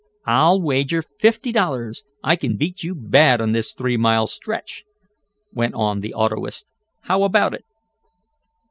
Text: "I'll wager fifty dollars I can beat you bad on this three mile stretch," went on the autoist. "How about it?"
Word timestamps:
"I'll 0.25 0.59
wager 0.59 1.03
fifty 1.19 1.51
dollars 1.51 2.03
I 2.23 2.35
can 2.35 2.57
beat 2.57 2.81
you 2.81 2.95
bad 2.95 3.39
on 3.39 3.51
this 3.51 3.71
three 3.71 3.97
mile 3.97 4.25
stretch," 4.25 4.83
went 5.53 5.75
on 5.75 5.99
the 5.99 6.15
autoist. 6.17 6.65
"How 7.01 7.21
about 7.21 7.53
it?" 7.53 7.65